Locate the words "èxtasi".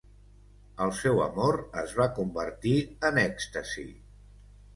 3.27-3.87